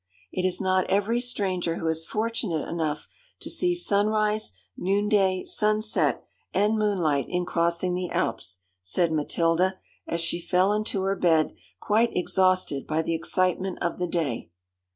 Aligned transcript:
It 0.31 0.47
is 0.47 0.59
not 0.59 0.89
every 0.89 1.21
stranger 1.21 1.75
who 1.75 1.87
is 1.87 2.07
fortunate 2.07 2.67
enough 2.67 3.07
to 3.39 3.51
see 3.51 3.75
sunrise, 3.75 4.53
noonday, 4.75 5.43
sunset, 5.43 6.23
and 6.55 6.75
moonlight 6.75 7.27
in 7.29 7.45
crossing 7.45 7.93
the 7.93 8.09
Alps,' 8.09 8.63
said 8.81 9.11
Matilda, 9.11 9.77
as 10.07 10.19
she 10.19 10.41
fell 10.41 10.73
into 10.73 11.03
her 11.03 11.15
bed 11.15 11.53
quite 11.79 12.17
exhausted 12.17 12.87
by 12.87 13.03
the 13.03 13.13
excitement 13.13 13.77
of 13.79 13.99
the 13.99 14.07
day. 14.07 14.49